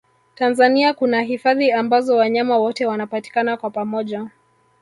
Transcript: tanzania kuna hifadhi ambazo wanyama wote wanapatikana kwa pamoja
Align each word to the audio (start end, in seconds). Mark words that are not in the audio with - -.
tanzania 0.35 0.93
kuna 0.93 1.21
hifadhi 1.21 1.71
ambazo 1.71 2.15
wanyama 2.17 2.57
wote 2.57 2.85
wanapatikana 2.85 3.57
kwa 3.57 3.69
pamoja 3.69 4.29